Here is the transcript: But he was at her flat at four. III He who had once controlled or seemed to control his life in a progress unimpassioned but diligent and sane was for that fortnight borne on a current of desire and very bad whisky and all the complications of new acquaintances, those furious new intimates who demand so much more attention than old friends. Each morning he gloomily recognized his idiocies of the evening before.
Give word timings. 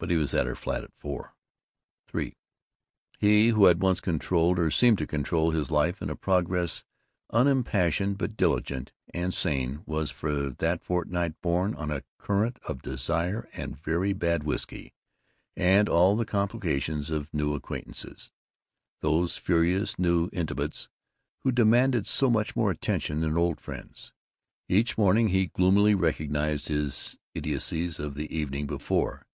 But 0.00 0.10
he 0.12 0.16
was 0.16 0.32
at 0.32 0.46
her 0.46 0.54
flat 0.54 0.84
at 0.84 0.92
four. 0.96 1.34
III 2.14 2.36
He 3.18 3.48
who 3.48 3.64
had 3.64 3.82
once 3.82 4.00
controlled 4.00 4.56
or 4.56 4.70
seemed 4.70 4.98
to 4.98 5.08
control 5.08 5.50
his 5.50 5.72
life 5.72 6.00
in 6.00 6.08
a 6.08 6.14
progress 6.14 6.84
unimpassioned 7.30 8.16
but 8.16 8.36
diligent 8.36 8.92
and 9.12 9.34
sane 9.34 9.82
was 9.86 10.12
for 10.12 10.50
that 10.50 10.84
fortnight 10.84 11.40
borne 11.42 11.74
on 11.74 11.90
a 11.90 12.04
current 12.16 12.60
of 12.68 12.80
desire 12.80 13.48
and 13.54 13.76
very 13.82 14.12
bad 14.12 14.44
whisky 14.44 14.94
and 15.56 15.88
all 15.88 16.14
the 16.14 16.24
complications 16.24 17.10
of 17.10 17.34
new 17.34 17.54
acquaintances, 17.56 18.30
those 19.00 19.36
furious 19.36 19.98
new 19.98 20.30
intimates 20.32 20.88
who 21.40 21.50
demand 21.50 22.06
so 22.06 22.30
much 22.30 22.54
more 22.54 22.70
attention 22.70 23.18
than 23.18 23.36
old 23.36 23.60
friends. 23.60 24.12
Each 24.68 24.96
morning 24.96 25.30
he 25.30 25.46
gloomily 25.48 25.96
recognized 25.96 26.68
his 26.68 27.18
idiocies 27.34 27.98
of 27.98 28.14
the 28.14 28.32
evening 28.32 28.68
before. 28.68 29.24